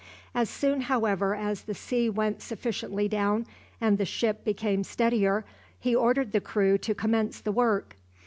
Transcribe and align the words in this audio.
As 0.33 0.49
soon, 0.49 0.81
however, 0.81 1.35
as 1.35 1.61
the 1.61 1.75
sea 1.75 2.09
went 2.09 2.41
sufficiently 2.41 3.07
down, 3.07 3.45
and 3.79 3.99
the 3.99 4.03
ship 4.05 4.43
became 4.43 4.83
steadier, 4.83 5.45
he 5.79 5.95
ordered 5.95 6.31
the 6.31 6.41
crew 6.41 6.79
to 6.79 6.95
commence 6.95 7.39
the 7.39 7.51
work. 7.51 7.95